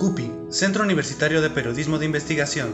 CUPI, 0.00 0.32
Centro 0.48 0.82
Universitario 0.82 1.42
de 1.42 1.50
Periodismo 1.50 1.98
de 1.98 2.06
Investigación. 2.06 2.70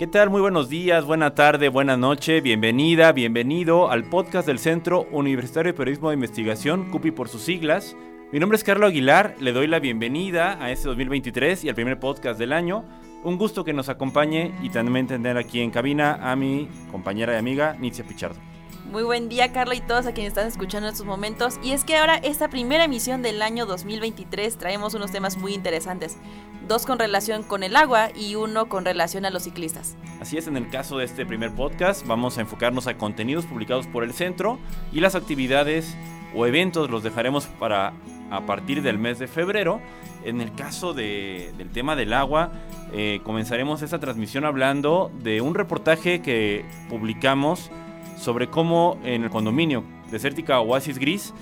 ¿Qué 0.00 0.08
tal? 0.08 0.30
Muy 0.30 0.40
buenos 0.40 0.68
días, 0.68 1.04
buena 1.04 1.36
tarde, 1.36 1.68
buena 1.68 1.96
noche, 1.96 2.40
bienvenida, 2.40 3.12
bienvenido 3.12 3.88
al 3.88 4.02
podcast 4.02 4.48
del 4.48 4.58
Centro 4.58 5.06
Universitario 5.12 5.72
de 5.72 5.78
Periodismo 5.78 6.08
de 6.08 6.14
Investigación, 6.14 6.90
CUPI 6.90 7.12
por 7.12 7.28
sus 7.28 7.42
siglas. 7.42 7.94
Mi 8.32 8.40
nombre 8.40 8.56
es 8.56 8.64
Carlos 8.64 8.90
Aguilar, 8.90 9.36
le 9.38 9.52
doy 9.52 9.68
la 9.68 9.78
bienvenida 9.78 10.60
a 10.60 10.72
este 10.72 10.88
2023 10.88 11.62
y 11.62 11.68
al 11.68 11.76
primer 11.76 12.00
podcast 12.00 12.36
del 12.36 12.52
año. 12.52 12.84
Un 13.22 13.38
gusto 13.38 13.62
que 13.62 13.72
nos 13.72 13.88
acompañe 13.88 14.56
y 14.60 14.70
también 14.70 15.06
tener 15.06 15.38
aquí 15.38 15.60
en 15.60 15.70
cabina 15.70 16.18
a 16.20 16.34
mi 16.34 16.68
compañera 16.90 17.34
y 17.34 17.36
amiga 17.36 17.76
Nitzia 17.78 18.04
Pichardo. 18.04 18.51
Muy 18.90 19.04
buen 19.04 19.28
día, 19.28 19.52
Carla, 19.52 19.74
y 19.74 19.80
todos 19.80 20.06
a 20.06 20.12
quienes 20.12 20.32
están 20.32 20.48
escuchando 20.48 20.88
en 20.88 20.92
estos 20.92 21.06
momentos. 21.06 21.58
Y 21.62 21.70
es 21.70 21.84
que 21.84 21.96
ahora, 21.96 22.16
esta 22.16 22.48
primera 22.48 22.84
emisión 22.84 23.22
del 23.22 23.40
año 23.40 23.64
2023, 23.64 24.58
traemos 24.58 24.94
unos 24.94 25.12
temas 25.12 25.36
muy 25.38 25.54
interesantes. 25.54 26.18
Dos 26.66 26.84
con 26.84 26.98
relación 26.98 27.42
con 27.44 27.62
el 27.62 27.76
agua 27.76 28.10
y 28.14 28.34
uno 28.34 28.68
con 28.68 28.84
relación 28.84 29.24
a 29.24 29.30
los 29.30 29.44
ciclistas. 29.44 29.96
Así 30.20 30.36
es, 30.36 30.46
en 30.46 30.56
el 30.56 30.68
caso 30.68 30.98
de 30.98 31.04
este 31.04 31.24
primer 31.24 31.52
podcast, 31.52 32.06
vamos 32.06 32.38
a 32.38 32.42
enfocarnos 32.42 32.86
a 32.86 32.98
contenidos 32.98 33.46
publicados 33.46 33.86
por 33.86 34.04
el 34.04 34.12
centro 34.12 34.58
y 34.92 35.00
las 35.00 35.14
actividades 35.14 35.96
o 36.34 36.46
eventos 36.46 36.90
los 36.90 37.02
dejaremos 37.02 37.46
para 37.46 37.92
a 38.30 38.46
partir 38.46 38.82
del 38.82 38.98
mes 38.98 39.18
de 39.18 39.28
febrero. 39.28 39.80
En 40.24 40.40
el 40.40 40.54
caso 40.54 40.94
del 40.94 41.70
tema 41.72 41.96
del 41.96 42.14
agua, 42.14 42.52
eh, 42.92 43.20
comenzaremos 43.24 43.82
esta 43.82 44.00
transmisión 44.00 44.44
hablando 44.44 45.12
de 45.22 45.40
un 45.40 45.54
reportaje 45.54 46.22
que 46.22 46.64
publicamos 46.88 47.70
sobre 48.16 48.48
cómo 48.48 48.98
en 49.04 49.24
el 49.24 49.30
condominio 49.30 49.84
Desértica 50.10 50.60
Oasis 50.60 50.98
Gris 50.98 51.32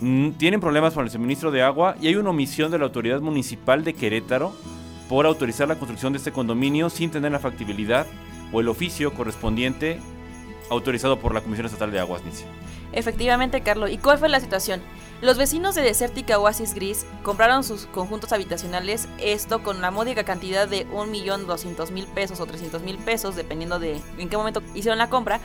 mm, 0.00 0.30
tienen 0.32 0.60
problemas 0.60 0.94
con 0.94 1.04
el 1.04 1.10
suministro 1.10 1.50
de 1.50 1.62
agua 1.62 1.96
y 2.00 2.08
hay 2.08 2.16
una 2.16 2.30
omisión 2.30 2.70
de 2.70 2.78
la 2.78 2.84
autoridad 2.84 3.20
municipal 3.20 3.84
de 3.84 3.94
Querétaro 3.94 4.52
por 5.08 5.26
autorizar 5.26 5.68
la 5.68 5.76
construcción 5.76 6.12
de 6.12 6.18
este 6.18 6.32
condominio 6.32 6.90
sin 6.90 7.10
tener 7.10 7.32
la 7.32 7.38
factibilidad 7.38 8.06
o 8.52 8.60
el 8.60 8.68
oficio 8.68 9.12
correspondiente 9.14 9.98
autorizado 10.70 11.18
por 11.18 11.34
la 11.34 11.40
Comisión 11.40 11.66
Estatal 11.66 11.90
de 11.90 12.00
Aguas, 12.00 12.24
Nicia. 12.24 12.46
Efectivamente, 12.92 13.60
Carlos. 13.60 13.90
¿Y 13.90 13.98
cuál 13.98 14.18
fue 14.18 14.28
la 14.28 14.40
situación? 14.40 14.80
Los 15.20 15.38
vecinos 15.38 15.74
de 15.74 15.82
Desértica 15.82 16.38
Oasis 16.38 16.74
Gris 16.74 17.06
compraron 17.22 17.64
sus 17.64 17.86
conjuntos 17.86 18.32
habitacionales, 18.32 19.08
esto 19.18 19.62
con 19.62 19.78
una 19.78 19.90
módica 19.90 20.24
cantidad 20.24 20.68
de 20.68 20.86
1.200.000 20.88 22.06
pesos 22.08 22.40
o 22.40 22.46
300.000 22.46 22.98
pesos, 22.98 23.36
dependiendo 23.36 23.78
de 23.78 24.00
en 24.18 24.28
qué 24.28 24.36
momento 24.36 24.62
hicieron 24.74 24.98
la 24.98 25.08
compra. 25.08 25.40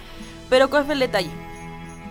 Pero 0.49 0.69
¿cuál 0.69 0.85
fue 0.85 0.93
el 0.93 0.99
detalle? 0.99 1.31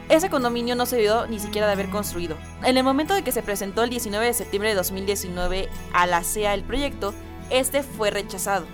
Ese 0.09 0.31
condominio 0.31 0.75
no 0.75 0.87
se 0.87 0.99
vio 0.99 1.27
ni 1.27 1.39
siquiera 1.39 1.67
de 1.67 1.75
haber 1.75 1.91
construido. 1.91 2.37
En 2.63 2.77
el 2.79 2.85
momento 2.85 3.15
de 3.15 3.23
que 3.23 3.33
se 3.33 3.43
presentó 3.43 3.83
el 3.83 3.91
19 3.91 4.25
de 4.25 4.33
septiembre 4.33 4.71
de 4.71 4.77
2019 4.77 5.69
a 5.93 6.07
la 6.07 6.25
CEA 6.25 6.55
el 6.55 6.65
proyecto, 6.65 7.13
este 7.51 7.83
fue 7.83 8.11
rechazado 8.11 8.67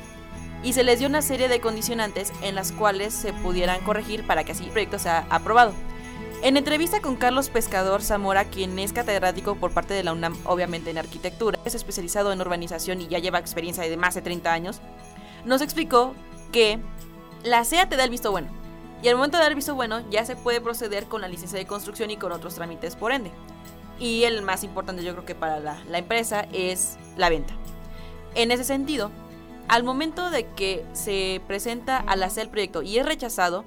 y 0.64 0.72
se 0.72 0.82
les 0.82 0.98
dio 0.98 1.08
una 1.08 1.22
serie 1.22 1.48
de 1.48 1.60
condicionantes 1.60 2.32
en 2.42 2.54
las 2.54 2.72
cuales 2.72 3.12
se 3.12 3.32
pudieran 3.32 3.82
corregir 3.82 4.26
para 4.26 4.44
que 4.44 4.52
así 4.52 4.64
el 4.64 4.70
proyecto 4.70 4.98
sea 4.98 5.26
aprobado. 5.28 5.74
En 6.42 6.56
entrevista 6.56 7.00
con 7.00 7.16
Carlos 7.16 7.48
Pescador 7.48 8.02
Zamora, 8.02 8.44
quien 8.44 8.78
es 8.78 8.92
catedrático 8.92 9.56
por 9.56 9.72
parte 9.72 9.94
de 9.94 10.04
la 10.04 10.12
UNAM, 10.12 10.36
obviamente 10.44 10.90
en 10.90 10.98
arquitectura, 10.98 11.58
es 11.64 11.74
especializado 11.74 12.32
en 12.32 12.40
urbanización 12.40 13.00
y 13.00 13.08
ya 13.08 13.18
lleva 13.18 13.38
experiencia 13.38 13.84
de 13.84 13.96
más 13.96 14.14
de 14.14 14.22
30 14.22 14.52
años, 14.52 14.80
nos 15.44 15.62
explicó 15.62 16.14
que 16.52 16.78
la 17.42 17.64
CEA 17.64 17.88
te 17.88 17.96
da 17.96 18.04
el 18.04 18.10
visto 18.10 18.30
bueno. 18.30 18.63
Y 19.02 19.08
al 19.08 19.16
momento 19.16 19.36
de 19.36 19.42
dar 19.42 19.54
visto 19.54 19.74
bueno, 19.74 20.08
ya 20.10 20.24
se 20.24 20.36
puede 20.36 20.60
proceder 20.60 21.06
con 21.06 21.20
la 21.20 21.28
licencia 21.28 21.58
de 21.58 21.66
construcción 21.66 22.10
y 22.10 22.16
con 22.16 22.32
otros 22.32 22.54
trámites 22.54 22.96
por 22.96 23.12
ende. 23.12 23.30
Y 23.98 24.24
el 24.24 24.42
más 24.42 24.64
importante, 24.64 25.04
yo 25.04 25.12
creo 25.12 25.24
que 25.24 25.34
para 25.34 25.60
la, 25.60 25.98
empresa, 25.98 26.46
es 26.52 26.96
la 27.16 27.28
venta. 27.28 27.54
En 28.34 28.50
ese 28.50 28.64
sentido, 28.64 29.10
al 29.68 29.84
momento 29.84 30.30
de 30.30 30.46
que 30.46 30.84
se 30.92 31.40
presenta 31.46 31.98
a 31.98 32.16
la 32.16 32.30
CEA 32.30 32.44
el 32.44 32.50
proyecto 32.50 32.82
y 32.82 32.98
es 32.98 33.06
rechazado, 33.06 33.64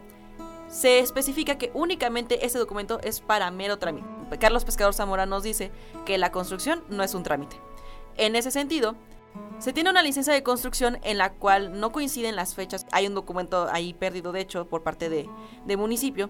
se 0.67 0.99
especifica 0.99 1.57
que 1.57 1.71
únicamente 1.73 2.45
ese 2.45 2.59
documento 2.59 2.99
es 3.01 3.21
para 3.21 3.49
mero 3.51 3.79
trámite. 3.79 4.07
Carlos 4.39 4.65
Pescador 4.65 4.93
Zamora 4.93 5.25
nos 5.25 5.43
dice 5.43 5.71
que 6.05 6.17
la 6.17 6.31
construcción 6.31 6.83
no 6.89 7.03
es 7.03 7.13
un 7.13 7.23
trámite. 7.23 7.55
En 8.17 8.35
ese 8.35 8.51
sentido, 8.51 8.95
se 9.59 9.73
tiene 9.73 9.89
una 9.89 10.03
licencia 10.03 10.33
de 10.33 10.43
construcción 10.43 10.99
en 11.03 11.17
la 11.17 11.33
cual 11.33 11.79
no 11.79 11.91
coinciden 11.91 12.35
las 12.35 12.53
fechas. 12.53 12.85
Hay 12.91 13.07
un 13.07 13.15
documento 13.15 13.67
ahí 13.71 13.93
perdido, 13.93 14.31
de 14.31 14.41
hecho, 14.41 14.67
por 14.67 14.83
parte 14.83 15.09
de, 15.09 15.27
municipio, 15.77 16.29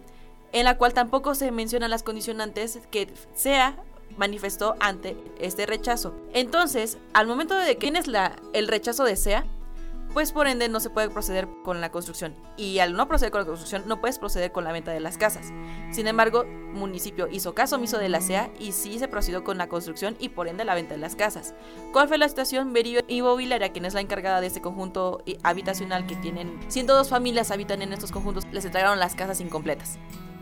en 0.53 0.63
la 0.63 0.77
cual 0.77 0.93
tampoco 0.93 1.35
se 1.35 1.51
mencionan 1.51 1.89
las 1.89 2.03
condicionantes 2.03 2.79
que 2.89 3.11
sea 3.33 3.75
manifestó 4.17 4.75
ante 4.79 5.17
este 5.39 5.65
rechazo. 5.65 6.15
Entonces, 6.33 6.97
al 7.13 7.27
momento 7.27 7.55
de 7.55 7.73
que 7.73 7.75
tienes 7.75 8.07
la, 8.07 8.37
el 8.53 8.69
rechazo 8.69 9.03
de 9.03 9.17
SEA, 9.17 9.45
pues 10.17 10.31
por 10.31 10.47
ende 10.47 10.67
no 10.67 10.79
se 10.79 10.89
puede 10.89 11.11
proceder 11.11 11.47
con 11.63 11.79
la 11.79 11.91
construcción. 11.91 12.33
Y 12.57 12.79
al 12.79 12.93
no 12.93 13.07
proceder 13.07 13.29
con 13.29 13.41
la 13.41 13.45
construcción, 13.45 13.83
no 13.85 14.01
puedes 14.01 14.17
proceder 14.17 14.51
con 14.51 14.63
la 14.63 14.71
venta 14.71 14.89
de 14.89 14.99
las 14.99 15.15
casas. 15.15 15.53
Sin 15.91 16.07
embargo, 16.07 16.43
municipio 16.73 17.27
hizo 17.31 17.53
caso 17.53 17.75
omiso 17.75 17.99
de 17.99 18.09
la 18.09 18.19
CEA 18.19 18.49
y 18.59 18.71
sí 18.71 18.97
se 18.97 19.07
procedió 19.07 19.43
con 19.43 19.59
la 19.59 19.69
construcción 19.69 20.15
y 20.19 20.29
por 20.29 20.47
ende 20.47 20.65
la 20.65 20.73
venta 20.73 20.95
de 20.95 20.99
las 20.99 21.15
casas. 21.15 21.53
¿Cuál 21.93 22.07
fue 22.07 22.17
la 22.17 22.27
situación? 22.27 22.73
Berio 22.73 23.01
Inmobiliaria, 23.07 23.71
quien 23.71 23.85
es 23.85 23.93
la 23.93 24.01
encargada 24.01 24.41
de 24.41 24.47
este 24.47 24.59
conjunto 24.59 25.21
habitacional 25.43 26.07
que 26.07 26.15
tienen 26.15 26.57
102 26.67 27.09
familias 27.09 27.51
habitan 27.51 27.83
en 27.83 27.93
estos 27.93 28.11
conjuntos, 28.11 28.45
les 28.51 28.65
entregaron 28.65 28.97
las 28.97 29.13
casas 29.13 29.39
incompletas. 29.39 29.99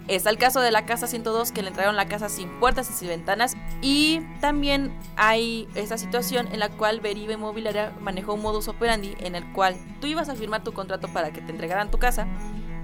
Está 0.07 0.29
el 0.29 0.37
caso 0.37 0.59
de 0.61 0.69
la 0.69 0.85
casa 0.85 1.07
102 1.07 1.51
que 1.51 1.63
le 1.63 1.69
entregaron 1.69 1.95
la 1.95 2.07
casa 2.07 2.29
sin 2.29 2.49
puertas 2.59 2.89
y 2.91 2.93
sin 2.93 3.07
ventanas. 3.07 3.55
Y 3.81 4.21
también 4.39 4.95
hay 5.15 5.67
esta 5.73 5.97
situación 5.97 6.47
en 6.51 6.59
la 6.59 6.69
cual 6.69 6.99
Beribe 6.99 7.33
Inmobiliaria 7.33 7.91
manejó 8.01 8.35
un 8.35 8.43
modus 8.43 8.67
operandi 8.67 9.15
en 9.19 9.33
el 9.33 9.51
cual 9.53 9.75
tú 10.01 10.07
ibas 10.07 10.29
a 10.29 10.35
firmar 10.35 10.63
tu 10.63 10.73
contrato 10.73 11.07
para 11.07 11.31
que 11.31 11.41
te 11.41 11.51
entregaran 11.51 11.89
tu 11.89 11.97
casa. 11.97 12.27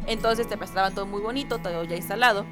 Entonces 0.08 0.50
te 0.50 0.58
prestaban 0.58 0.96
todo 0.96 1.06
muy 1.06 1.22
bonito, 1.22 1.60
todo 1.60 1.84
ya 1.84 1.96
instalado. 1.96 2.44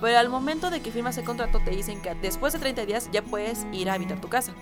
Pero 0.00 0.18
al 0.18 0.28
momento 0.28 0.70
de 0.70 0.80
que 0.80 0.90
firmas 0.90 1.16
el 1.18 1.24
contrato 1.24 1.60
te 1.64 1.70
dicen 1.70 2.02
que 2.02 2.12
después 2.16 2.52
de 2.52 2.58
30 2.58 2.84
días 2.84 3.08
ya 3.12 3.22
puedes 3.22 3.64
ir 3.72 3.88
a 3.88 3.94
habitar 3.94 4.20
tu 4.20 4.28
casa. 4.28 4.52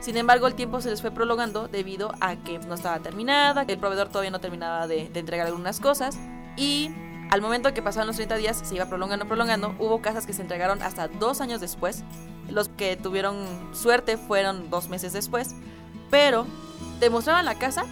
Sin 0.00 0.16
embargo, 0.16 0.48
el 0.48 0.54
tiempo 0.54 0.80
se 0.80 0.90
les 0.90 1.00
fue 1.00 1.12
prolongando 1.12 1.68
debido 1.68 2.12
a 2.20 2.34
que 2.36 2.58
no 2.58 2.74
estaba 2.74 2.98
terminada, 2.98 3.64
el 3.66 3.78
proveedor 3.78 4.08
todavía 4.08 4.32
no 4.32 4.40
terminaba 4.40 4.86
de, 4.86 5.08
de 5.08 5.20
entregar 5.20 5.46
algunas 5.46 5.80
cosas 5.80 6.18
y 6.56 6.90
al 7.30 7.40
momento 7.40 7.72
que 7.74 7.82
pasaron 7.82 8.06
los 8.06 8.16
30 8.16 8.36
días, 8.36 8.62
se 8.62 8.74
iba 8.74 8.86
prolongando, 8.86 9.26
prolongando. 9.26 9.74
Hubo 9.78 10.00
casas 10.00 10.26
que 10.26 10.32
se 10.32 10.42
entregaron 10.42 10.82
hasta 10.82 11.08
dos 11.08 11.40
años 11.40 11.60
después. 11.60 12.04
Los 12.48 12.68
que 12.68 12.96
tuvieron 12.96 13.46
suerte 13.72 14.16
fueron 14.16 14.70
dos 14.70 14.88
meses 14.88 15.12
después. 15.12 15.54
Pero 16.10 16.46
te 17.00 17.10
mostraban 17.10 17.44
la 17.44 17.56
casa. 17.56 17.84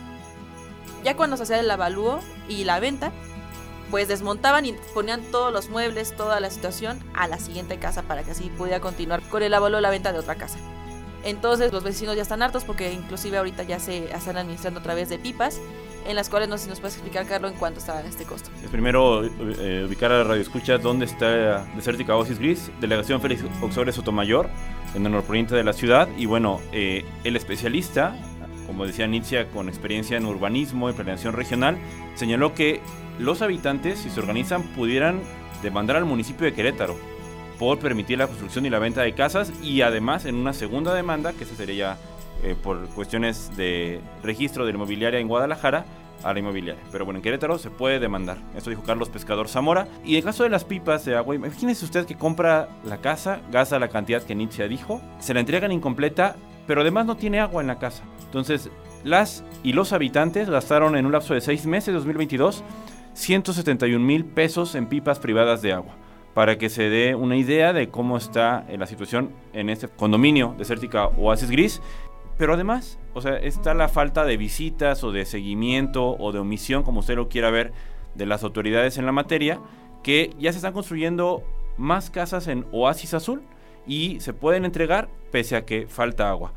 Ya 1.03 1.17
cuando 1.17 1.37
se 1.37 1.43
hacía 1.45 1.59
el 1.59 1.71
avalúo 1.71 2.21
y 2.49 2.65
la 2.65 2.79
venta, 2.79 3.11
pues 3.91 4.09
desmontaban 4.09 4.65
y 4.65 4.73
ponían 4.95 5.23
todos 5.33 5.53
los 5.53 5.69
muebles, 5.69 6.17
toda 6.17 6.39
la 6.39 6.51
situación 6.51 7.01
a 7.15 7.27
la 7.27 7.39
siguiente 7.39 7.79
casa 7.79 8.03
para 8.03 8.23
que 8.23 8.31
así 8.31 8.51
pudiera 8.57 8.81
continuar 8.81 9.23
con 9.29 9.43
el 9.43 9.53
avalúo 9.53 9.81
la 9.81 9.91
venta 9.91 10.13
de 10.13 10.19
otra 10.19 10.37
casa. 10.37 10.59
Entonces 11.25 11.73
los 11.73 11.83
vecinos 11.83 12.17
ya 12.17 12.23
están 12.23 12.43
hartos 12.43 12.65
porque 12.65 12.93
inclusive 12.93 13.39
ahorita 13.39 13.65
ya 13.65 13.79
se 13.79 14.05
están 14.13 14.37
administrando 14.37 14.81
a 14.81 14.83
través 14.83 15.09
de 15.09 15.19
pipas 15.19 15.61
en 16.07 16.17
las 16.17 16.29
cuales 16.29 16.49
no 16.49 16.59
sé 16.59 16.65
si 16.65 16.71
nos 16.71 16.81
puedes 16.81 16.95
explicar, 16.95 17.27
Carlos, 17.27 17.53
en 17.53 17.59
cuánto 17.59 17.81
está 17.81 18.01
este 18.03 18.25
costo. 18.25 18.51
Primero, 18.71 19.25
eh, 19.25 19.85
ubicar 19.87 20.13
a 20.13 20.19
la 20.19 20.25
radio 20.25 20.43
escucha 20.43 20.79
dónde 20.79 21.07
está 21.07 21.65
Desértica 21.77 22.17
Oasis 22.17 22.39
Gris, 22.39 22.71
delegación 22.81 23.21
Félix 23.21 23.45
Oxores 23.61 23.95
Sotomayor, 23.95 24.49
en 24.95 25.07
el 25.07 25.13
norponiente 25.13 25.55
de 25.55 25.65
la 25.65 25.73
ciudad. 25.73 26.09
Y 26.17 26.27
bueno, 26.27 26.61
eh, 26.73 27.05
el 27.25 27.37
especialista, 27.37 28.17
como 28.67 28.87
decía 28.87 29.07
Nitzia, 29.07 29.49
con 29.51 29.69
experiencia 29.69 30.17
en 30.17 30.27
urbanismo 30.27 30.91
y 30.91 30.93
planeación 30.93 31.35
regional, 31.35 31.79
señaló 32.15 32.55
que 32.55 32.81
los 33.19 33.43
habitantes, 33.43 34.01
si 34.01 34.11
se 34.11 34.21
organizan, 34.21 34.63
pudieran 34.75 35.21
demandar 35.63 35.97
al 35.97 36.05
municipio 36.05 36.45
de 36.45 36.53
Querétaro 36.53 36.97
por 37.59 37.79
permitir 37.79 38.19
la 38.19 38.27
construcción 38.27 38.67
y 38.67 38.71
la 38.71 38.81
venta 38.81 39.03
de 39.03 39.15
casas 39.15 39.53
y 39.63 39.83
además 39.83 40.25
en 40.25 40.35
una 40.35 40.53
segunda 40.53 40.95
demanda, 40.95 41.33
que 41.33 41.45
esa 41.45 41.55
sería 41.55 41.97
eh, 42.43 42.57
por 42.61 42.87
cuestiones 42.89 43.57
de 43.57 44.01
registro 44.23 44.65
de 44.65 44.73
la 44.73 44.77
inmobiliaria 44.77 45.21
en 45.21 45.29
Guadalajara 45.29 45.85
a 46.23 46.33
la 46.33 46.39
inmobiliaria. 46.39 46.83
Pero 46.91 47.05
bueno, 47.05 47.19
en 47.19 47.23
Querétaro 47.23 47.59
se 47.59 47.71
puede 47.71 47.99
demandar. 47.99 48.39
Esto 48.57 48.71
dijo 48.71 48.83
Carlos 48.83 49.09
Pescador 49.09 49.49
Zamora. 49.49 49.89
Y 50.05 50.13
en 50.13 50.19
el 50.19 50.25
caso 50.25 50.45
de 50.45 50.51
las 50.51 50.65
pipas 50.65 51.05
de 51.05 51.17
agua, 51.17 51.35
imagínese 51.35 51.85
usted 51.85 52.07
que 52.07 52.17
compra 52.17 52.69
la 52.85 52.99
casa, 52.99 53.41
gasta 53.51 53.79
la 53.79 53.89
cantidad 53.89 54.23
que 54.23 54.35
Nietzsche 54.35 54.69
dijo, 54.69 55.01
se 55.19 55.35
la 55.35 55.41
entregan 55.41 55.73
incompleta, 55.73 56.37
pero 56.67 56.83
además 56.83 57.07
no 57.07 57.17
tiene 57.17 57.41
agua 57.41 57.61
en 57.61 57.69
la 57.69 57.79
casa. 57.79 58.05
Entonces, 58.25 58.71
las 59.05 59.45
y 59.63 59.73
los 59.73 59.93
habitantes 59.93 60.49
gastaron 60.49 60.97
en 60.97 61.07
un 61.07 61.13
lapso 61.13 61.35
de 61.35 61.41
seis 61.41 61.67
meses, 61.67 61.95
2022, 61.95 62.63
171 63.15 64.05
mil 64.05 64.25
pesos 64.25 64.75
en 64.75 64.87
pipas 64.87 65.19
privadas 65.19 65.61
de 65.63 65.73
agua 65.73 65.95
para 66.35 66.57
que 66.57 66.71
se 66.71 66.89
dé 66.89 67.15
una 67.15 67.37
idea 67.37 67.75
de 67.75 67.91
cómo 67.91 68.17
está 68.17 68.65
la 68.79 68.87
situación 68.87 69.33
en 69.53 69.69
este 69.69 69.89
condominio 69.89 70.55
desértica 70.57 71.09
Oasis 71.09 71.51
Gris 71.51 71.83
pero 72.43 72.55
además, 72.55 72.99
o 73.15 73.21
sea, 73.21 73.37
está 73.37 73.73
la 73.73 73.87
falta 73.87 74.25
de 74.25 74.37
visitas 74.37 75.05
o 75.05 75.13
de 75.13 75.27
seguimiento 75.27 76.17
o 76.19 76.33
de 76.33 76.41
omisión, 76.41 76.83
como 76.83 76.99
usted 76.99 77.15
lo 77.15 77.29
quiera 77.29 77.53
ver, 77.53 77.73
de 78.17 78.27
las 78.27 78.43
autoridades 78.43 78.99
en 78.99 79.07
la 79.07 79.13
materia, 79.13 79.61
que 80.03 80.35
ya 80.41 80.51
se 80.51 80.59
están 80.59 80.73
construyendo 80.73 81.45
más 81.77 82.11
casas 82.11 82.49
en 82.49 82.67
Oasis 82.73 83.15
Azul 83.15 83.43
y 83.87 84.19
se 84.19 84.33
pueden 84.33 84.65
entregar 84.65 85.09
pese 85.31 85.55
a 85.55 85.65
que 85.65 85.87
falta 85.87 86.31
agua. 86.31 86.53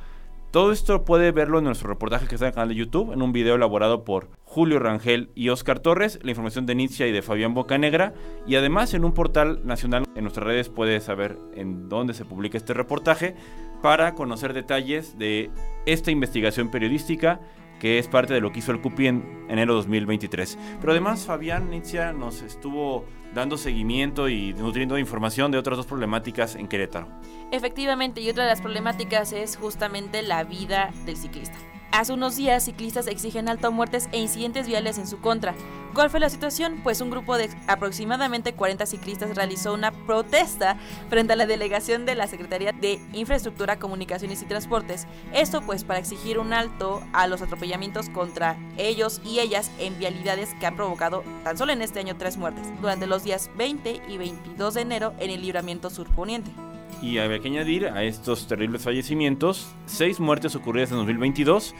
Todo 0.49 0.71
esto 0.71 1.05
puede 1.05 1.31
verlo 1.31 1.59
en 1.59 1.65
nuestro 1.65 1.87
reportaje 1.87 2.27
que 2.27 2.33
está 2.33 2.45
en 2.45 2.49
el 2.49 2.55
canal 2.55 2.69
de 2.69 2.75
YouTube, 2.75 3.13
en 3.13 3.21
un 3.21 3.31
video 3.31 3.53
elaborado 3.53 4.03
por 4.03 4.29
Julio 4.43 4.79
Rangel 4.79 5.29
y 5.35 5.49
Oscar 5.49 5.79
Torres, 5.79 6.17
la 6.23 6.31
información 6.31 6.65
de 6.65 6.73
Nitzia 6.73 7.05
y 7.05 7.11
de 7.11 7.21
Fabián 7.21 7.53
Bocanegra, 7.53 8.15
y 8.47 8.55
además 8.55 8.95
en 8.95 9.05
un 9.05 9.11
portal 9.11 9.61
nacional 9.65 10.05
en 10.15 10.23
nuestras 10.23 10.47
redes 10.47 10.69
puedes 10.69 11.03
saber 11.03 11.37
en 11.53 11.89
dónde 11.89 12.15
se 12.15 12.25
publica 12.25 12.57
este 12.57 12.73
reportaje 12.73 13.35
para 13.85 14.15
conocer 14.15 14.53
detalles 14.53 15.15
de 15.19 15.51
esta 15.85 16.09
investigación 16.09 16.71
periodística 16.71 17.39
que 17.79 17.99
es 17.99 18.07
parte 18.07 18.33
de 18.33 18.41
lo 18.41 18.51
que 18.51 18.57
hizo 18.57 18.71
el 18.71 18.81
CUPI 18.81 19.05
en 19.05 19.45
enero 19.47 19.75
2023. 19.75 20.57
Pero 20.81 20.91
además 20.91 21.27
Fabián 21.27 21.69
Nitzia 21.69 22.11
nos 22.11 22.41
estuvo 22.41 23.05
dando 23.35 23.57
seguimiento 23.57 24.27
y 24.27 24.55
nutriendo 24.55 24.97
información 24.97 25.51
de 25.51 25.59
otras 25.59 25.77
dos 25.77 25.85
problemáticas 25.85 26.55
en 26.55 26.67
Querétaro. 26.67 27.09
Efectivamente, 27.51 28.21
y 28.21 28.29
otra 28.31 28.45
de 28.45 28.49
las 28.49 28.61
problemáticas 28.61 29.33
es 29.33 29.55
justamente 29.55 30.23
la 30.23 30.43
vida 30.45 30.89
del 31.05 31.15
ciclista. 31.15 31.59
Hace 31.95 32.11
unos 32.11 32.35
días, 32.35 32.65
ciclistas 32.65 33.07
exigen 33.07 33.47
alto 33.47 33.71
muertes 33.71 34.09
e 34.11 34.17
incidentes 34.19 34.67
viales 34.67 34.97
en 34.97 35.07
su 35.07 35.21
contra. 35.21 35.55
¿Cuál 35.93 36.09
fue 36.09 36.19
la 36.19 36.29
situación? 36.29 36.81
Pues 36.83 36.99
un 36.99 37.09
grupo 37.09 37.37
de 37.37 37.49
aproximadamente 37.67 38.51
40 38.51 38.85
ciclistas 38.85 39.33
realizó 39.33 39.73
una 39.73 39.93
protesta 39.93 40.75
frente 41.09 41.31
a 41.31 41.35
la 41.37 41.45
delegación 41.45 42.05
de 42.05 42.15
la 42.15 42.27
Secretaría 42.27 42.73
de 42.73 42.99
Infraestructura, 43.13 43.79
Comunicaciones 43.79 44.41
y 44.41 44.45
Transportes. 44.45 45.07
Esto 45.31 45.61
pues 45.61 45.85
para 45.85 45.99
exigir 45.99 46.37
un 46.37 46.51
alto 46.51 47.01
a 47.13 47.27
los 47.27 47.41
atropellamientos 47.41 48.09
contra 48.09 48.57
ellos 48.75 49.21
y 49.23 49.39
ellas 49.39 49.71
en 49.79 49.97
vialidades 49.97 50.53
que 50.55 50.65
han 50.65 50.75
provocado 50.75 51.23
tan 51.45 51.57
solo 51.57 51.71
en 51.71 51.81
este 51.81 52.01
año 52.01 52.17
tres 52.17 52.35
muertes, 52.35 52.73
durante 52.81 53.07
los 53.07 53.23
días 53.23 53.49
20 53.55 54.01
y 54.09 54.17
22 54.17 54.73
de 54.73 54.81
enero 54.81 55.13
en 55.19 55.29
el 55.29 55.41
libramiento 55.41 55.89
surponiente. 55.89 56.51
Y 57.01 57.17
había 57.17 57.39
que 57.39 57.47
añadir 57.47 57.87
a 57.87 58.03
estos 58.03 58.47
terribles 58.47 58.83
fallecimientos 58.83 59.67
seis 59.85 60.19
muertes 60.19 60.55
ocurridas 60.55 60.91
en 60.91 60.97
2022. 60.97 61.75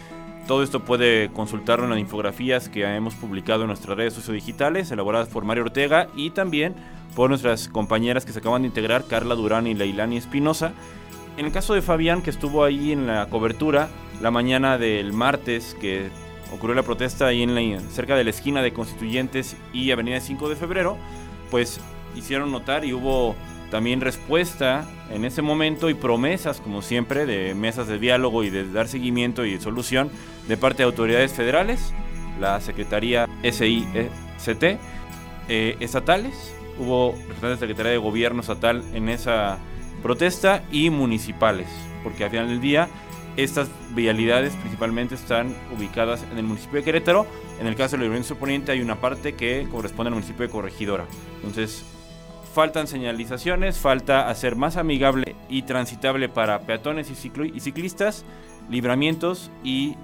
Todo 0.48 0.62
esto 0.62 0.86
puede 0.86 1.32
consultarlo 1.32 1.86
en 1.86 1.92
las 1.92 2.00
infografías 2.00 2.70
que 2.70 2.84
hemos 2.84 3.16
publicado 3.16 3.62
en 3.62 3.68
nuestras 3.68 3.98
redes 3.98 4.14
sociodigitales, 4.14 4.92
elaboradas 4.92 5.28
por 5.28 5.44
Mario 5.44 5.64
Ortega 5.64 6.08
y 6.16 6.30
también 6.30 6.76
por 7.16 7.30
nuestras 7.30 7.68
compañeras 7.68 8.26
que 8.26 8.34
se 8.34 8.40
acaban 8.40 8.62
de 8.62 8.68
integrar, 8.68 9.06
Carla 9.06 9.34
Durán 9.36 9.66
y 9.66 9.74
Leilani 9.74 10.18
Espinosa. 10.18 10.74
En 11.38 11.46
el 11.46 11.52
caso 11.52 11.74
de 11.74 11.82
Fabián, 11.82 12.22
que 12.22 12.30
estuvo 12.30 12.64
ahí 12.64 12.92
en 12.92 13.08
la 13.08 13.26
cobertura 13.28 13.90
la 14.22 14.32
mañana 14.32 14.78
del 14.78 15.14
martes, 15.14 15.76
que 15.82 16.10
ocurrió 16.54 16.76
la 16.76 16.84
protesta 16.84 17.26
ahí 17.26 17.42
en 17.42 17.56
la, 17.56 17.80
cerca 17.90 18.16
de 18.16 18.24
la 18.24 18.30
esquina 18.30 18.62
de 18.62 18.74
Constituyentes 18.74 19.58
y 19.74 19.92
Avenida 19.92 20.20
5 20.20 20.50
de 20.50 20.56
Febrero, 20.56 20.98
pues 21.52 21.80
hicieron 22.16 22.52
notar 22.52 22.86
y 22.86 22.94
hubo 22.94 23.36
también 23.72 24.02
respuesta 24.02 24.88
en 25.12 25.26
ese 25.26 25.42
momento 25.42 25.90
y 25.90 25.94
promesas, 25.94 26.62
como 26.62 26.82
siempre, 26.82 27.26
de 27.26 27.56
mesas 27.56 27.88
de 27.88 28.00
diálogo 28.00 28.44
y 28.44 28.50
de 28.50 28.70
dar 28.72 28.88
seguimiento 28.88 29.46
y 29.46 29.60
solución 29.60 30.10
de 30.48 30.58
parte 30.58 30.80
de 30.80 30.84
autoridades 30.86 31.34
federales, 31.34 31.94
la 32.40 32.60
Secretaría 32.62 33.28
SICT, 33.44 34.80
eh, 35.48 35.78
estatales, 35.80 36.54
hubo 36.78 37.12
representantes 37.12 37.42
de 37.42 37.50
la 37.50 37.58
Secretaría 37.58 37.92
de 37.94 37.98
Gobierno 37.98 38.42
Estatal 38.42 38.84
en 38.94 39.10
esa 39.10 39.58
protesta 40.02 40.64
y 40.72 40.90
municipales, 40.90 41.68
porque 42.04 42.24
al 42.24 42.30
final 42.30 42.48
del 42.48 42.62
día 42.62 42.90
estas 43.38 43.70
vialidades 43.94 44.56
principalmente 44.56 45.16
están 45.16 45.56
ubicadas 45.76 46.24
en 46.32 46.38
el 46.38 46.46
municipio 46.46 46.78
de 46.80 46.84
Querétaro. 46.84 47.28
En 47.60 47.68
el 47.68 47.76
caso 47.76 47.92
del 47.92 48.02
Libramiento 48.02 48.36
Poniente 48.36 48.72
hay 48.72 48.82
una 48.82 49.02
parte 49.02 49.34
que 49.34 49.68
corresponde 49.70 50.10
al 50.10 50.14
municipio 50.14 50.46
de 50.46 50.52
Corregidora. 50.52 51.06
Entonces, 51.38 51.84
faltan 52.56 52.88
señalizaciones, 52.88 53.78
falta 53.78 54.30
hacer 54.30 54.56
más 54.56 54.78
amigable 54.78 55.36
y 55.50 55.64
transitable 55.64 56.30
para 56.30 56.62
peatones 56.62 57.12
y, 57.12 57.32
y 57.54 57.60
ciclistas, 57.60 58.24
libramientos 58.70 59.52
y 59.62 59.98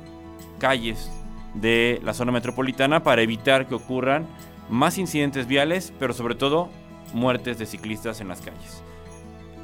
calles 0.60 1.10
de 1.54 2.02
la 2.04 2.14
zona 2.14 2.34
metropolitana 2.34 3.04
para 3.04 3.22
evitar 3.22 3.70
que 3.70 3.76
ocurran 3.76 4.28
más 4.70 4.98
incidentes 4.98 5.48
viales, 5.48 5.94
pero 5.98 6.14
sobre 6.14 6.36
todo 6.36 6.68
muertes 7.14 7.58
de 7.58 7.66
ciclistas 7.66 8.20
en 8.20 8.28
las 8.28 8.42
calles. 8.42 8.84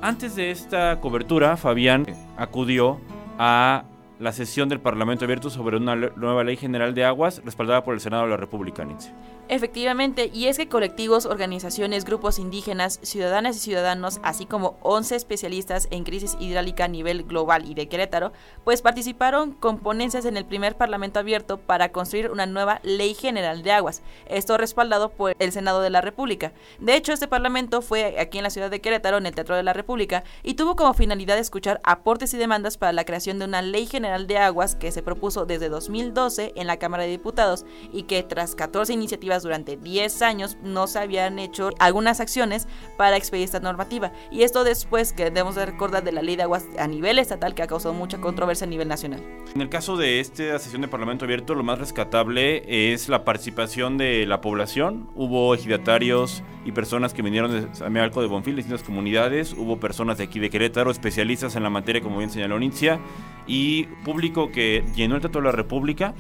Antes 0.02 0.38
de 0.38 0.52
esta 0.52 1.02
cobertura, 1.02 1.58
Fabián 1.58 2.06
acudió 2.38 3.02
a 3.38 3.84
la 4.20 4.32
sesión 4.32 4.70
del 4.70 4.80
Parlamento 4.80 5.26
Abierto 5.26 5.50
sobre 5.50 5.78
una 5.78 5.96
nueva 5.96 6.44
ley 6.44 6.58
general 6.58 6.94
de 6.94 7.06
aguas 7.06 7.42
respaldada 7.46 7.84
por 7.84 7.94
el 7.94 8.00
Senado 8.00 8.24
de 8.24 8.30
la 8.30 8.38
República. 8.38 8.84
Nancy. 8.84 9.12
Efectivamente, 9.50 10.30
y 10.34 10.48
es 10.48 10.58
que 10.58 10.68
colectivos, 10.68 11.26
organizaciones, 11.26 12.04
grupos 12.04 12.38
indígenas, 12.38 13.00
ciudadanas 13.02 13.56
y 13.56 13.60
ciudadanos, 13.60 14.20
así 14.24 14.46
como 14.46 14.78
11 14.82 15.16
especialistas 15.16 15.88
en 15.90 16.04
crisis 16.04 16.36
hidráulica 16.40 16.86
a 16.86 16.90
nivel 16.90 17.24
global 17.24 17.66
y 17.66 17.74
de 17.74 17.88
Querétaro, 17.88 18.34
pues 18.66 18.82
participaron 18.82 19.54
con 19.54 19.80
ponencias 19.80 20.26
en 20.26 20.36
el 20.36 20.46
primer 20.46 20.76
Parlamento 20.76 21.20
abierto 21.20 21.60
para 21.60 21.94
construir 21.94 22.30
una 22.30 22.46
nueva 22.46 22.82
Ley 22.84 23.14
General 23.14 23.64
de 23.64 23.72
Aguas, 23.72 24.02
esto 24.28 24.58
respaldado 24.58 25.10
por 25.10 25.34
el 25.40 25.52
Senado 25.54 25.82
de 25.82 25.92
la 25.92 26.02
República. 26.02 26.52
De 26.80 26.96
hecho, 26.96 27.14
este 27.14 27.30
Parlamento 27.30 27.82
fue 27.82 28.20
aquí 28.20 28.40
en 28.40 28.44
la 28.44 28.50
ciudad 28.50 28.70
de 28.70 28.82
Querétaro, 28.82 29.18
en 29.18 29.28
el 29.28 29.36
Teatro 29.36 29.56
de 29.56 29.64
la 29.64 29.74
República, 29.74 30.26
y 30.44 30.56
tuvo 30.56 30.76
como 30.76 30.94
finalidad 30.94 31.38
escuchar 31.38 31.80
aportes 31.84 32.34
y 32.34 32.38
demandas 32.38 32.78
para 32.78 32.92
la 32.92 33.06
creación 33.06 33.40
de 33.40 33.46
una 33.46 33.62
Ley 33.62 33.86
General 33.86 34.07
de 34.08 34.38
Aguas 34.38 34.76
que 34.76 34.92
se 34.92 35.04
propuso 35.04 35.46
desde 35.46 35.70
2012 35.70 36.54
en 36.56 36.68
la 36.68 36.78
Cámara 36.78 37.04
de 37.04 37.10
Diputados 37.10 37.66
y 37.92 38.04
que 38.04 38.24
tras 38.24 38.56
14 38.56 38.94
iniciativas 38.94 39.44
durante 39.44 39.78
10 39.78 40.22
años 40.22 40.58
no 40.64 40.88
se 40.88 41.00
habían 41.00 41.40
hecho 41.40 41.70
algunas 41.80 42.20
acciones 42.20 42.68
para 42.98 43.18
expedir 43.18 43.44
esta 43.44 43.60
normativa. 43.60 44.12
Y 44.32 44.44
esto 44.44 44.64
después 44.64 45.14
que 45.14 45.26
debemos 45.26 45.56
de 45.56 45.66
recordar 45.66 46.04
de 46.04 46.12
la 46.12 46.22
ley 46.22 46.36
de 46.36 46.44
aguas 46.44 46.66
a 46.80 46.88
nivel 46.88 47.20
estatal 47.20 47.54
que 47.54 47.64
ha 47.64 47.68
causado 47.68 47.94
mucha 47.94 48.20
controversia 48.20 48.66
a 48.66 48.70
nivel 48.70 48.88
nacional. 48.88 49.22
En 49.54 49.62
el 49.62 49.70
caso 49.70 49.98
de 49.98 50.20
esta 50.20 50.58
sesión 50.60 50.82
de 50.82 50.88
Parlamento 50.88 51.26
Abierto, 51.26 51.56
lo 51.56 51.64
más 51.64 51.80
rescatable 51.80 52.94
es 52.94 53.10
la 53.10 53.26
participación 53.26 53.98
de 53.98 54.26
la 54.26 54.42
población. 54.42 55.10
Hubo 55.16 55.54
ejidatarios 55.54 56.44
y 56.66 56.72
personas 56.72 57.14
que 57.14 57.22
vinieron 57.22 57.52
de 57.52 57.76
San 57.76 57.94
de 57.94 58.28
Bonfil, 58.28 58.56
distintas 58.56 58.84
comunidades. 58.84 59.54
Hubo 59.54 59.80
personas 59.80 60.18
de 60.18 60.26
aquí 60.26 60.40
de 60.40 60.50
Querétaro, 60.50 60.92
especialistas 60.92 61.56
en 61.56 61.64
la 61.64 61.70
materia, 61.70 62.02
como 62.02 62.18
bien 62.18 62.30
señaló 62.30 62.60
Nitzia, 62.60 63.00
y 63.48 63.88
público 64.04 64.52
que 64.52 64.84
llenó 64.96 65.16
el 65.16 65.22
Teatro 65.22 65.42
de 65.42 65.48
la 65.48 65.52
República 65.52 66.14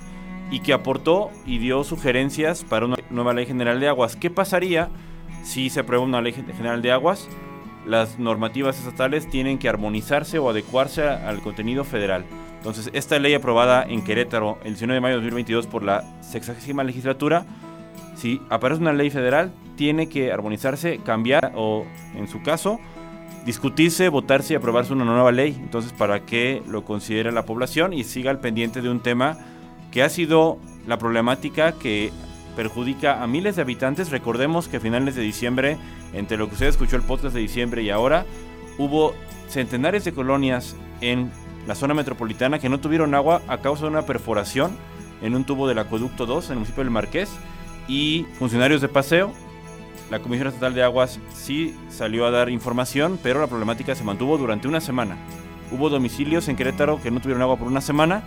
y 0.51 0.59
que 0.61 0.73
aportó 0.73 1.29
y 1.45 1.57
dio 1.57 1.83
sugerencias 1.83 2.63
para 2.63 2.85
una 2.85 2.97
nueva 3.09 3.33
ley 3.33 3.45
general 3.45 3.79
de 3.79 3.87
aguas. 3.87 4.15
¿Qué 4.15 4.29
pasaría 4.29 4.89
si 5.43 5.69
se 5.69 5.81
aprueba 5.81 6.03
una 6.03 6.21
ley 6.21 6.33
general 6.33 6.81
de 6.81 6.91
aguas? 6.91 7.27
Las 7.85 8.19
normativas 8.19 8.77
estatales 8.77 9.29
tienen 9.29 9.59
que 9.59 9.69
armonizarse 9.69 10.39
o 10.39 10.49
adecuarse 10.49 11.03
al 11.03 11.41
contenido 11.41 11.83
federal. 11.83 12.25
Entonces, 12.57 12.89
esta 12.93 13.19
ley 13.19 13.33
aprobada 13.33 13.83
en 13.83 14.03
Querétaro 14.03 14.57
el 14.63 14.71
19 14.71 14.95
de 14.95 15.01
mayo 15.01 15.15
de 15.15 15.21
2022 15.21 15.67
por 15.67 15.83
la 15.83 16.03
sexagésima 16.21 16.83
legislatura, 16.83 17.45
si 18.15 18.41
aparece 18.49 18.81
una 18.81 18.93
ley 18.93 19.09
federal, 19.09 19.53
tiene 19.75 20.09
que 20.09 20.31
armonizarse, 20.31 20.99
cambiar 20.99 21.53
o, 21.55 21.85
en 22.15 22.27
su 22.27 22.41
caso, 22.41 22.79
discutirse, 23.47 24.09
votarse 24.09 24.53
y 24.53 24.55
aprobarse 24.57 24.91
una 24.91 25.05
nueva 25.05 25.31
ley. 25.31 25.57
Entonces, 25.57 25.93
para 25.93 26.25
que 26.25 26.61
lo 26.67 26.83
considere 26.83 27.31
la 27.31 27.45
población 27.45 27.93
y 27.93 28.03
siga 28.03 28.29
al 28.29 28.41
pendiente 28.41 28.81
de 28.81 28.89
un 28.89 28.99
tema 28.99 29.37
que 29.89 30.03
ha 30.03 30.09
sido 30.09 30.59
la 30.85 30.99
problemática 30.99 31.71
que 31.71 32.11
perjudica 32.57 33.23
a 33.23 33.27
miles 33.27 33.55
de 33.55 33.61
habitantes. 33.61 34.11
Recordemos 34.11 34.67
que 34.67 34.77
a 34.77 34.79
finales 34.81 35.15
de 35.15 35.21
diciembre, 35.21 35.77
entre 36.11 36.35
lo 36.35 36.47
que 36.47 36.55
usted 36.55 36.67
escuchó 36.67 36.97
el 36.97 37.03
podcast 37.03 37.33
de 37.33 37.39
diciembre 37.39 37.83
y 37.83 37.89
ahora, 37.89 38.25
hubo 38.77 39.15
centenares 39.47 40.03
de 40.03 40.11
colonias 40.11 40.75
en 40.99 41.31
la 41.67 41.75
zona 41.75 41.93
metropolitana 41.93 42.59
que 42.59 42.67
no 42.67 42.81
tuvieron 42.81 43.15
agua 43.15 43.41
a 43.47 43.59
causa 43.59 43.83
de 43.83 43.91
una 43.91 44.01
perforación 44.01 44.75
en 45.21 45.35
un 45.35 45.45
tubo 45.45 45.69
del 45.69 45.79
acueducto 45.79 46.25
2 46.25 46.47
en 46.47 46.51
el 46.51 46.57
municipio 46.57 46.83
del 46.83 46.91
Marqués 46.91 47.29
y 47.87 48.25
funcionarios 48.37 48.81
de 48.81 48.89
paseo. 48.89 49.31
La 50.09 50.19
Comisión 50.19 50.47
Estatal 50.47 50.73
de 50.73 50.83
Aguas 50.83 51.19
sí 51.33 51.75
salió 51.89 52.25
a 52.25 52.31
dar 52.31 52.49
información, 52.49 53.19
pero 53.21 53.41
la 53.41 53.47
problemática 53.47 53.93
se 53.93 54.03
mantuvo 54.03 54.37
durante 54.37 54.67
una 54.67 54.79
semana. 54.79 55.17
Hubo 55.71 55.89
domicilios 55.89 56.47
en 56.47 56.55
Querétaro 56.55 57.01
que 57.01 57.11
no 57.11 57.19
tuvieron 57.19 57.41
agua 57.41 57.57
por 57.57 57.67
una 57.67 57.81
semana 57.81 58.23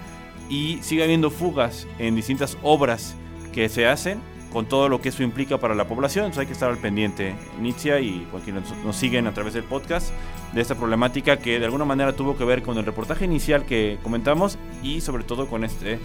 y 0.51 0.79
sigue 0.83 1.05
habiendo 1.05 1.31
fugas 1.31 1.87
en 1.99 2.17
distintas 2.17 2.59
obras 2.63 3.15
que 3.53 3.69
se 3.69 3.87
hacen 3.87 4.21
con 4.53 4.67
todo 4.67 4.89
lo 4.89 5.01
que 5.01 5.09
eso 5.11 5.23
implica 5.23 5.59
para 5.59 5.75
la 5.75 5.87
población. 5.87 6.27
Entonces 6.27 6.41
hay 6.41 6.47
que 6.47 6.53
estar 6.53 6.71
al 6.71 6.79
pendiente, 6.79 7.35
Nitzia 7.61 8.01
y 8.01 8.27
quienes 8.45 8.71
nos 8.85 8.97
siguen 8.97 9.27
a 9.27 9.33
través 9.33 9.55
del 9.55 9.65
podcast, 9.65 10.13
de 10.53 10.61
esta 10.61 10.75
problemática 10.75 11.39
que 11.39 11.59
de 11.59 11.65
alguna 11.65 11.85
manera 11.85 12.15
tuvo 12.15 12.37
que 12.37 12.45
ver 12.45 12.63
con 12.63 12.77
el 12.77 12.85
reportaje 12.85 13.25
inicial 13.25 13.65
que 13.65 13.99
comentamos 14.03 14.59
y 14.83 15.01
sobre 15.01 15.25
todo 15.25 15.49
con 15.49 15.65
este 15.65 15.99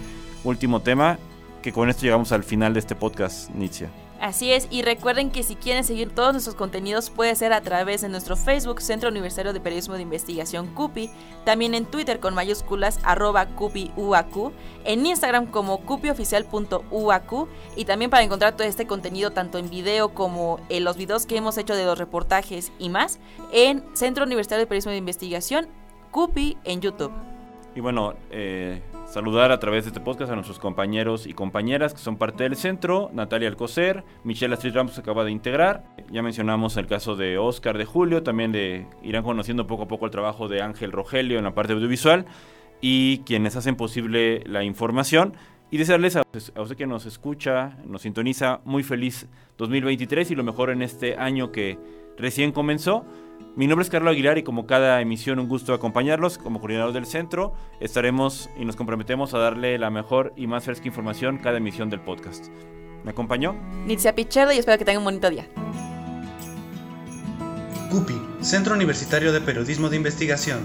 último 0.44 0.80
tema, 0.80 1.18
que 1.60 1.72
con 1.72 1.90
esto 1.90 2.02
llegamos 2.02 2.32
al 2.32 2.44
final 2.44 2.72
de 2.72 2.80
este 2.80 2.94
podcast, 2.94 3.50
Nitzia. 3.50 3.90
Así 4.20 4.50
es, 4.50 4.66
y 4.70 4.82
recuerden 4.82 5.30
que 5.30 5.42
si 5.42 5.56
quieren 5.56 5.84
seguir 5.84 6.14
todos 6.14 6.32
nuestros 6.32 6.56
contenidos 6.56 7.10
puede 7.10 7.34
ser 7.34 7.52
a 7.52 7.60
través 7.60 8.00
de 8.00 8.08
nuestro 8.08 8.34
Facebook 8.34 8.80
Centro 8.80 9.10
Universitario 9.10 9.52
de 9.52 9.60
Periodismo 9.60 9.94
de 9.94 10.02
Investigación 10.02 10.68
CUPI, 10.68 11.10
también 11.44 11.74
en 11.74 11.84
Twitter 11.84 12.18
con 12.18 12.34
mayúsculas 12.34 12.98
arroba 13.04 13.46
CUPIUAQ, 13.46 14.52
en 14.84 15.04
Instagram 15.04 15.46
como 15.46 15.78
cupioficial.uaq 15.82 17.48
y 17.76 17.84
también 17.84 18.10
para 18.10 18.24
encontrar 18.24 18.56
todo 18.56 18.66
este 18.66 18.86
contenido 18.86 19.32
tanto 19.32 19.58
en 19.58 19.68
video 19.68 20.14
como 20.14 20.60
en 20.70 20.84
los 20.84 20.96
videos 20.96 21.26
que 21.26 21.36
hemos 21.36 21.58
hecho 21.58 21.74
de 21.74 21.84
los 21.84 21.98
reportajes 21.98 22.72
y 22.78 22.88
más 22.88 23.18
en 23.52 23.84
Centro 23.94 24.24
Universitario 24.24 24.62
de 24.62 24.66
Periodismo 24.66 24.92
de 24.92 24.98
Investigación 24.98 25.68
CUPI 26.10 26.56
en 26.64 26.80
YouTube. 26.80 27.12
Y 27.74 27.80
bueno, 27.80 28.14
eh, 28.30 28.80
saludar 29.06 29.52
a 29.52 29.58
través 29.58 29.84
de 29.84 29.88
este 29.90 30.00
podcast 30.00 30.30
a 30.32 30.34
nuestros 30.34 30.58
compañeros 30.58 31.26
y 31.26 31.32
compañeras 31.32 31.94
que 31.94 32.00
son 32.00 32.16
parte 32.16 32.44
del 32.44 32.56
centro. 32.56 33.10
Natalia 33.12 33.48
Alcocer, 33.48 34.04
Michelle 34.24 34.54
Astrid 34.54 34.74
Ramos 34.74 34.94
se 34.94 35.00
acaba 35.00 35.24
de 35.24 35.30
integrar. 35.30 35.84
Ya 36.10 36.22
mencionamos 36.22 36.76
el 36.76 36.86
caso 36.86 37.16
de 37.16 37.38
Oscar 37.38 37.78
de 37.78 37.84
Julio, 37.84 38.22
también 38.22 38.52
de, 38.52 38.86
irán 39.02 39.22
conociendo 39.22 39.66
poco 39.66 39.84
a 39.84 39.88
poco 39.88 40.06
el 40.06 40.10
trabajo 40.10 40.48
de 40.48 40.60
Ángel 40.60 40.92
Rogelio 40.92 41.38
en 41.38 41.44
la 41.44 41.54
parte 41.54 41.72
audiovisual 41.72 42.26
y 42.80 43.18
quienes 43.18 43.56
hacen 43.56 43.76
posible 43.76 44.42
la 44.46 44.64
información. 44.64 45.34
Y 45.70 45.78
desearles 45.78 46.16
a, 46.16 46.22
a 46.54 46.60
usted 46.62 46.76
que 46.76 46.86
nos 46.86 47.06
escucha, 47.06 47.78
nos 47.84 48.02
sintoniza, 48.02 48.60
muy 48.64 48.82
feliz 48.82 49.26
2023 49.58 50.30
y 50.30 50.34
lo 50.34 50.44
mejor 50.44 50.70
en 50.70 50.82
este 50.82 51.16
año 51.16 51.50
que 51.50 51.78
recién 52.16 52.52
comenzó. 52.52 53.04
Mi 53.56 53.66
nombre 53.66 53.84
es 53.84 53.90
Carlos 53.90 54.12
Aguilar 54.12 54.36
y 54.36 54.42
como 54.42 54.66
cada 54.66 55.00
emisión 55.00 55.38
un 55.38 55.48
gusto 55.48 55.72
acompañarlos 55.72 56.36
como 56.36 56.60
coordinador 56.60 56.92
del 56.92 57.06
centro. 57.06 57.54
Estaremos 57.80 58.50
y 58.58 58.64
nos 58.64 58.76
comprometemos 58.76 59.32
a 59.32 59.38
darle 59.38 59.78
la 59.78 59.88
mejor 59.88 60.34
y 60.36 60.46
más 60.46 60.64
fresca 60.64 60.86
información 60.88 61.38
cada 61.38 61.56
emisión 61.56 61.88
del 61.88 62.00
podcast. 62.00 62.48
¿Me 63.02 63.12
acompañó? 63.12 63.54
Nitzia 63.86 64.14
Pichardo 64.14 64.52
y 64.52 64.58
espero 64.58 64.76
que 64.76 64.84
tengan 64.84 65.00
un 65.00 65.04
bonito 65.04 65.30
día. 65.30 65.48
CUPI, 67.90 68.20
Centro 68.40 68.74
Universitario 68.74 69.32
de 69.32 69.40
Periodismo 69.40 69.88
de 69.88 69.96
Investigación. 69.96 70.58